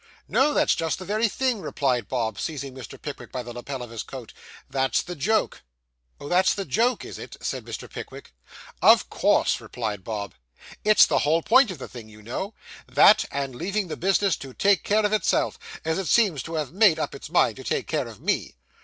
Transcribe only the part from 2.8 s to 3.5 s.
Pickwick by